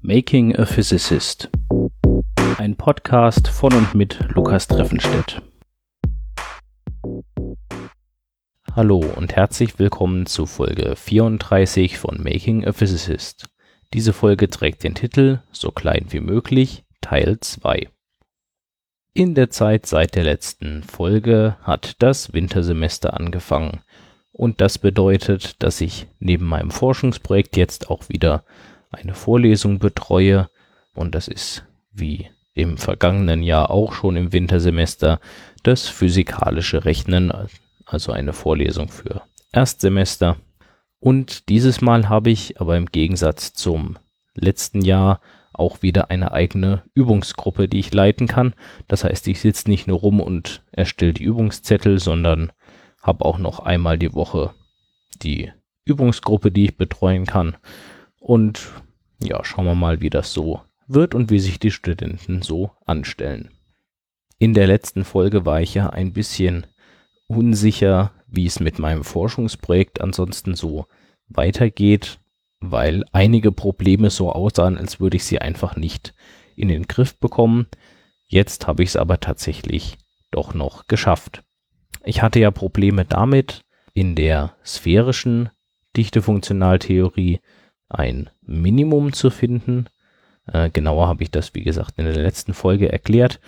[0.00, 1.50] Making a Physicist.
[2.58, 5.40] Ein Podcast von und mit Lukas Treffenstedt.
[8.74, 13.48] Hallo und herzlich willkommen zu Folge 34 von Making a Physicist.
[13.92, 17.88] Diese Folge trägt den Titel So klein wie möglich, Teil 2.
[19.14, 23.82] In der Zeit seit der letzten Folge hat das Wintersemester angefangen.
[24.32, 28.44] Und das bedeutet, dass ich neben meinem Forschungsprojekt jetzt auch wieder
[28.90, 30.48] eine Vorlesung betreue.
[30.94, 35.20] Und das ist wie im vergangenen Jahr auch schon im Wintersemester
[35.62, 37.32] das physikalische Rechnen,
[37.86, 40.36] also eine Vorlesung für Erstsemester.
[41.00, 43.98] Und dieses Mal habe ich aber im Gegensatz zum
[44.34, 45.20] letzten Jahr
[45.52, 48.54] auch wieder eine eigene Übungsgruppe, die ich leiten kann.
[48.86, 52.52] Das heißt, ich sitze nicht nur rum und erstelle die Übungszettel, sondern
[53.02, 54.54] habe auch noch einmal die Woche
[55.22, 55.52] die
[55.84, 57.56] Übungsgruppe, die ich betreuen kann.
[58.20, 58.68] Und
[59.22, 63.50] ja, schauen wir mal, wie das so wird und wie sich die Studenten so anstellen.
[64.38, 66.66] In der letzten Folge war ich ja ein bisschen
[67.26, 70.86] unsicher, wie es mit meinem Forschungsprojekt ansonsten so
[71.28, 72.20] weitergeht,
[72.60, 76.14] weil einige Probleme so aussahen, als würde ich sie einfach nicht
[76.56, 77.66] in den Griff bekommen.
[78.26, 79.98] Jetzt habe ich es aber tatsächlich
[80.30, 81.42] doch noch geschafft.
[82.04, 83.62] Ich hatte ja Probleme damit,
[83.94, 85.50] in der sphärischen
[85.96, 87.40] Dichtefunktionaltheorie
[87.88, 89.86] ein Minimum zu finden.
[90.46, 93.40] Äh, genauer habe ich das, wie gesagt, in der letzten Folge erklärt.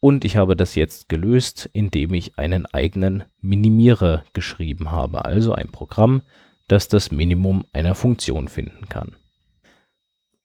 [0.00, 5.72] Und ich habe das jetzt gelöst, indem ich einen eigenen Minimierer geschrieben habe, also ein
[5.72, 6.22] Programm,
[6.68, 9.16] das das Minimum einer Funktion finden kann.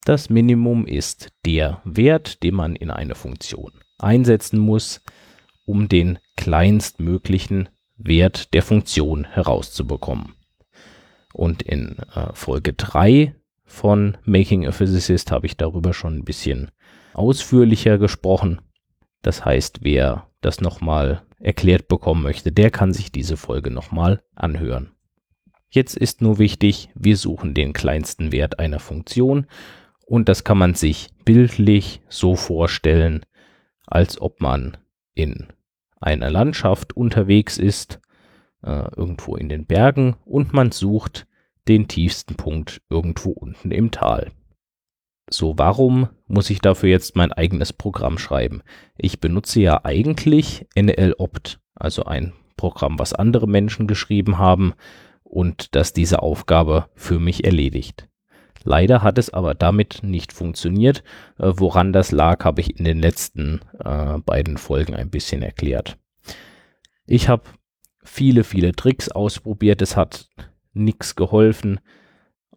[0.06, 5.02] Das Minimum ist der Wert, den man in eine Funktion einsetzen muss,
[5.66, 10.34] um den kleinstmöglichen Wert der Funktion herauszubekommen.
[11.34, 16.72] Und in äh, Folge 3 von Making a Physicist habe ich darüber schon ein bisschen
[17.14, 18.62] ausführlicher gesprochen.
[19.24, 24.92] Das heißt, wer das nochmal erklärt bekommen möchte, der kann sich diese Folge nochmal anhören.
[25.70, 29.48] Jetzt ist nur wichtig, wir suchen den kleinsten Wert einer Funktion
[30.06, 33.26] und das kann man sich bildlich so vorstellen,
[33.88, 34.78] als ob man
[35.16, 35.48] in
[36.00, 38.00] einer Landschaft unterwegs ist,
[38.64, 41.28] äh, irgendwo in den Bergen und man sucht
[41.68, 44.32] den tiefsten Punkt irgendwo unten im Tal.
[45.30, 48.62] So, warum muss ich dafür jetzt mein eigenes Programm schreiben?
[48.98, 54.74] Ich benutze ja eigentlich NLOpt, also ein Programm, was andere Menschen geschrieben haben
[55.24, 58.10] und das diese Aufgabe für mich erledigt.
[58.64, 61.04] Leider hat es aber damit nicht funktioniert.
[61.38, 65.98] Äh, woran das lag, habe ich in den letzten äh, beiden Folgen ein bisschen erklärt.
[67.06, 67.44] Ich habe
[68.04, 69.82] viele, viele Tricks ausprobiert.
[69.82, 70.30] Es hat
[70.74, 71.80] nichts geholfen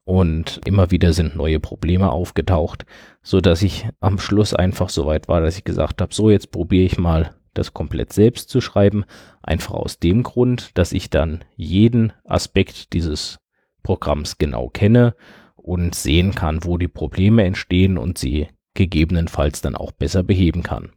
[0.04, 2.86] und immer wieder sind neue Probleme aufgetaucht,
[3.22, 6.52] so dass ich am Schluss einfach so weit war, dass ich gesagt habe, so jetzt
[6.52, 9.04] probiere ich mal das komplett selbst zu schreiben,
[9.42, 13.38] einfach aus dem Grund, dass ich dann jeden Aspekt dieses
[13.82, 15.14] Programms genau kenne
[15.56, 20.92] und sehen kann, wo die Probleme entstehen und sie gegebenenfalls dann auch besser beheben kann.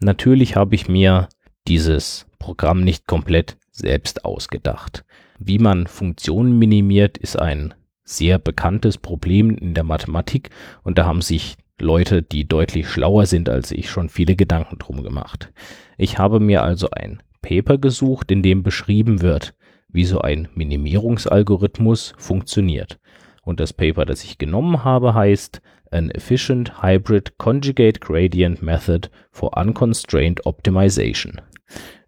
[0.00, 1.28] Natürlich habe ich mir
[1.68, 5.04] dieses Programm nicht komplett selbst ausgedacht.
[5.38, 10.50] Wie man Funktionen minimiert, ist ein sehr bekanntes Problem in der Mathematik
[10.82, 15.02] und da haben sich Leute, die deutlich schlauer sind als ich, schon viele Gedanken drum
[15.02, 15.52] gemacht.
[15.98, 19.54] Ich habe mir also ein Paper gesucht, in dem beschrieben wird,
[19.88, 22.98] wie so ein Minimierungsalgorithmus funktioniert.
[23.42, 25.60] Und das Paper, das ich genommen habe, heißt
[25.90, 31.40] An Efficient Hybrid Conjugate Gradient Method for Unconstrained Optimization.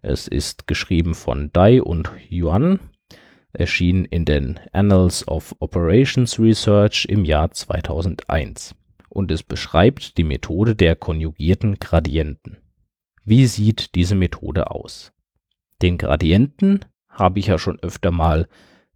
[0.01, 2.79] Es ist geschrieben von Dai und Yuan
[3.51, 8.75] erschien in den Annals of Operations Research im Jahr 2001
[9.09, 12.57] und es beschreibt die Methode der konjugierten Gradienten.
[13.25, 15.11] Wie sieht diese Methode aus?
[15.81, 18.47] Den Gradienten habe ich ja schon öfter mal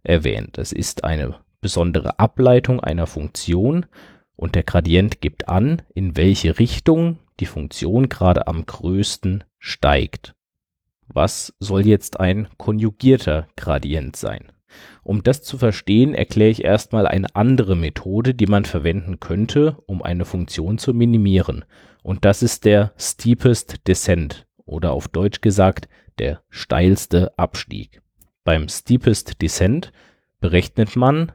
[0.02, 0.58] erwähnt.
[0.58, 3.86] Es ist eine besondere Ableitung einer Funktion
[4.36, 10.34] und der Gradient gibt an, in welche Richtung die Funktion gerade am größten steigt.
[11.14, 14.50] Was soll jetzt ein konjugierter Gradient sein?
[15.04, 20.02] Um das zu verstehen, erkläre ich erstmal eine andere Methode, die man verwenden könnte, um
[20.02, 21.64] eine Funktion zu minimieren.
[22.02, 25.88] Und das ist der Steepest Descent oder auf Deutsch gesagt
[26.18, 28.02] der steilste Abstieg.
[28.42, 29.92] Beim Steepest Descent
[30.40, 31.30] berechnet man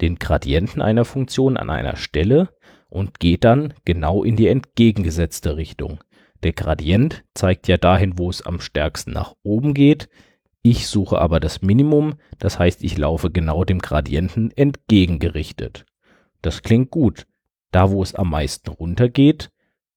[0.00, 2.50] den Gradienten einer Funktion an einer Stelle
[2.88, 5.98] und geht dann genau in die entgegengesetzte Richtung.
[6.44, 10.10] Der Gradient zeigt ja dahin, wo es am stärksten nach oben geht.
[10.60, 15.86] Ich suche aber das Minimum, das heißt, ich laufe genau dem Gradienten entgegengerichtet.
[16.42, 17.26] Das klingt gut.
[17.70, 19.50] Da, wo es am meisten runtergeht,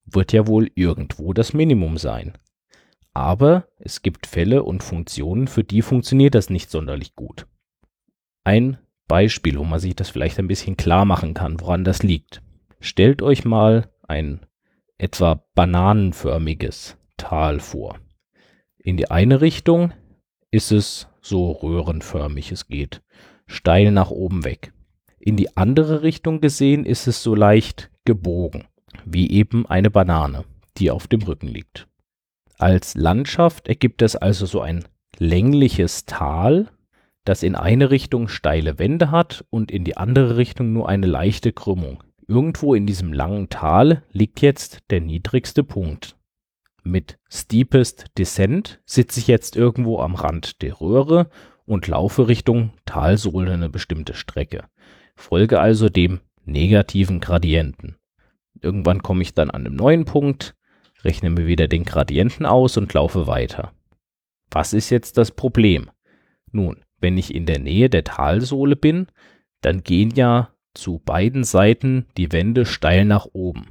[0.06, 2.38] wird ja wohl irgendwo das Minimum sein.
[3.14, 7.46] Aber es gibt Fälle und Funktionen, für die funktioniert das nicht sonderlich gut.
[8.46, 8.78] Ein
[9.10, 12.42] Beispiel, wo man sich das vielleicht ein bisschen klar machen kann, woran das liegt.
[12.80, 14.47] Stellt euch mal ein
[14.98, 18.00] etwa bananenförmiges Tal vor.
[18.78, 19.92] In die eine Richtung
[20.52, 23.02] ist es so röhrenförmig, es geht
[23.48, 24.74] steil nach oben weg.
[25.20, 28.66] In die andere Richtung gesehen ist es so leicht gebogen,
[29.06, 30.46] wie eben eine Banane,
[30.78, 31.88] die auf dem Rücken liegt.
[32.58, 34.86] Als Landschaft ergibt es also so ein
[35.20, 36.70] längliches Tal,
[37.24, 41.52] das in eine Richtung steile Wände hat und in die andere Richtung nur eine leichte
[41.52, 42.04] Krümmung.
[42.28, 46.18] Irgendwo in diesem langen Tal liegt jetzt der niedrigste Punkt.
[46.84, 51.30] Mit Steepest Descent sitze ich jetzt irgendwo am Rand der Röhre
[51.66, 54.66] und laufe Richtung Talsohle eine bestimmte Strecke.
[55.16, 57.98] Folge also dem negativen Gradienten.
[58.62, 60.56] Irgendwann komme ich dann an einem neuen Punkt,
[61.04, 63.74] rechne mir wieder den Gradienten aus und laufe weiter.
[64.52, 65.90] Was ist jetzt das Problem?
[66.52, 69.08] Nun, wenn ich in der Nähe der Talsohle bin,
[69.62, 73.68] dann gehen ja zu beiden Seiten die Wände steil nach oben.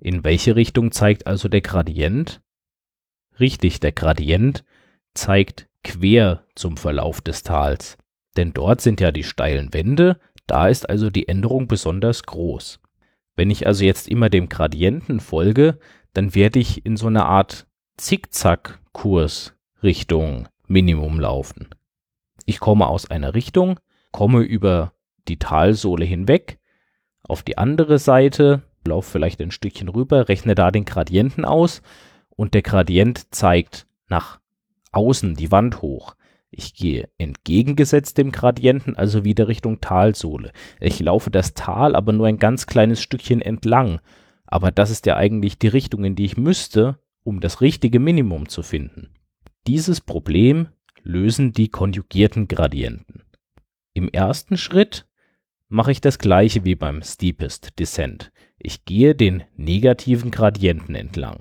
[0.00, 2.42] In welche Richtung zeigt also der Gradient?
[3.40, 4.64] Richtig, der Gradient
[5.14, 7.98] zeigt quer zum Verlauf des Tals,
[8.36, 12.80] denn dort sind ja die steilen Wände, da ist also die Änderung besonders groß.
[13.36, 15.78] Wenn ich also jetzt immer dem Gradienten folge,
[16.12, 21.68] dann werde ich in so einer Art Zickzack-Kurs Richtung Minimum laufen.
[22.46, 23.80] Ich komme aus einer Richtung,
[24.12, 24.93] komme über
[25.28, 26.58] die Talsohle hinweg,
[27.22, 31.82] auf die andere Seite, laufe vielleicht ein Stückchen rüber, rechne da den Gradienten aus
[32.28, 34.40] und der Gradient zeigt nach
[34.92, 36.14] außen die Wand hoch.
[36.50, 40.52] Ich gehe entgegengesetzt dem Gradienten, also wieder Richtung Talsohle.
[40.78, 44.00] Ich laufe das Tal aber nur ein ganz kleines Stückchen entlang.
[44.46, 48.48] Aber das ist ja eigentlich die Richtung, in die ich müsste, um das richtige Minimum
[48.48, 49.10] zu finden.
[49.66, 50.68] Dieses Problem
[51.02, 53.22] lösen die konjugierten Gradienten.
[53.94, 55.06] Im ersten Schritt
[55.74, 58.30] mache ich das gleiche wie beim Steepest Descent.
[58.58, 61.40] Ich gehe den negativen Gradienten entlang.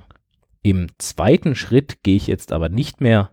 [0.63, 3.30] Im zweiten Schritt gehe ich jetzt aber nicht mehr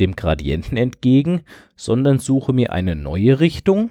[0.00, 1.42] dem Gradienten entgegen,
[1.76, 3.90] sondern suche mir eine neue Richtung,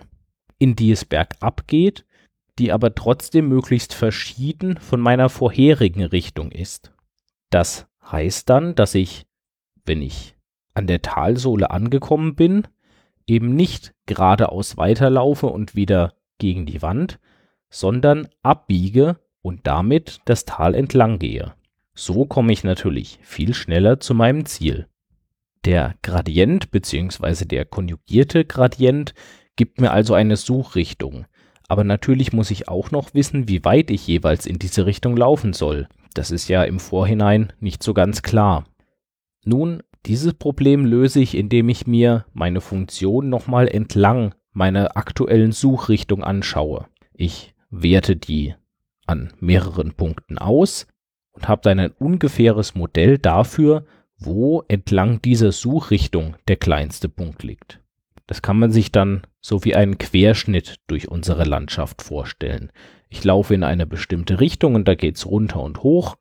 [0.58, 2.06] in die es bergab geht,
[2.58, 6.92] die aber trotzdem möglichst verschieden von meiner vorherigen Richtung ist.
[7.52, 9.28] Das heißt dann, dass ich,
[9.86, 10.36] wenn ich
[10.74, 12.68] an der Talsohle angekommen bin,
[13.28, 17.20] eben nicht geradeaus weiterlaufe und wieder gegen die Wand,
[17.70, 21.54] sondern abbiege und damit das Tal entlang gehe.
[21.94, 24.88] So komme ich natürlich viel schneller zu meinem Ziel.
[25.66, 27.46] Der Gradient bzw.
[27.46, 29.14] der konjugierte Gradient
[29.56, 31.26] gibt mir also eine Suchrichtung.
[31.68, 35.54] Aber natürlich muss ich auch noch wissen, wie weit ich jeweils in diese Richtung laufen
[35.54, 35.88] soll.
[36.14, 38.66] Das ist ja im Vorhinein nicht so ganz klar.
[39.44, 46.24] Nun dieses Problem löse ich, indem ich mir meine Funktion nochmal entlang meiner aktuellen Suchrichtung
[46.24, 46.88] anschaue.
[47.14, 48.56] Ich werte die
[49.06, 50.88] an mehreren Punkten aus
[51.32, 53.86] und habe dann ein ungefähres Modell dafür,
[54.18, 57.82] wo entlang dieser Suchrichtung der kleinste Punkt liegt.
[58.26, 62.72] Das kann man sich dann so wie einen Querschnitt durch unsere Landschaft vorstellen.
[63.10, 66.18] Ich laufe in eine bestimmte Richtung und da geht's runter und hoch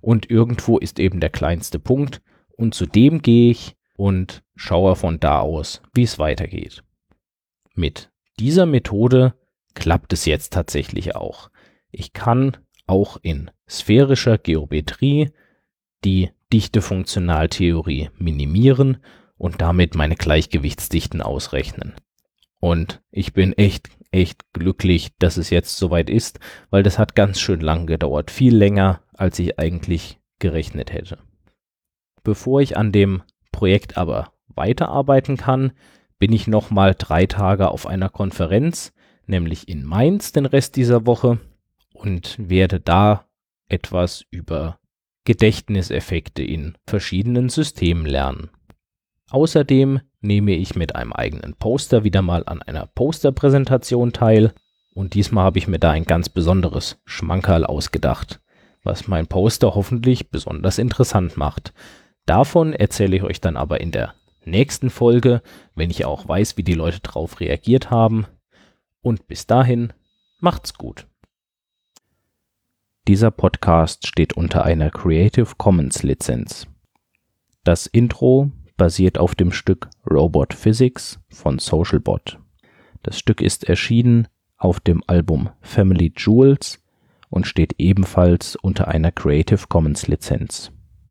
[0.00, 2.20] und irgendwo ist eben der kleinste Punkt
[2.56, 6.82] und zu dem gehe ich und schaue von da aus, wie es weitergeht.
[7.76, 9.34] Mit dieser Methode
[9.74, 11.50] klappt es jetzt tatsächlich auch.
[11.90, 12.56] Ich kann
[12.86, 15.30] auch in sphärischer Geometrie
[16.02, 18.96] die Dichtefunktionaltheorie minimieren
[19.36, 21.92] und damit meine Gleichgewichtsdichten ausrechnen.
[22.60, 26.40] Und ich bin echt, echt glücklich, dass es jetzt soweit ist,
[26.70, 28.30] weil das hat ganz schön lang gedauert.
[28.30, 31.18] Viel länger, als ich eigentlich gerechnet hätte.
[32.22, 35.72] Bevor ich an dem Projekt aber weiterarbeiten kann,
[36.18, 38.92] bin ich nochmal drei Tage auf einer Konferenz,
[39.26, 41.38] nämlich in Mainz den Rest dieser Woche
[41.92, 43.26] und werde da
[43.68, 44.78] etwas über
[45.24, 48.50] Gedächtniseffekte in verschiedenen Systemen lernen.
[49.30, 54.52] Außerdem nehme ich mit einem eigenen Poster wieder mal an einer Posterpräsentation teil
[54.94, 58.40] und diesmal habe ich mir da ein ganz besonderes Schmankerl ausgedacht,
[58.84, 61.74] was mein Poster hoffentlich besonders interessant macht.
[62.24, 64.14] Davon erzähle ich euch dann aber in der
[64.46, 65.42] nächsten Folge,
[65.74, 68.26] wenn ich auch weiß, wie die Leute drauf reagiert haben.
[69.02, 69.92] Und bis dahin,
[70.38, 71.06] macht's gut.
[73.08, 76.66] Dieser Podcast steht unter einer Creative Commons Lizenz.
[77.62, 82.38] Das Intro basiert auf dem Stück Robot Physics von Socialbot.
[83.02, 86.82] Das Stück ist erschienen auf dem Album Family Jewels
[87.28, 90.72] und steht ebenfalls unter einer Creative Commons Lizenz